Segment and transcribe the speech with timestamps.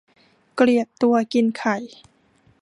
[0.55, 1.77] เกลียดตัวกินไข่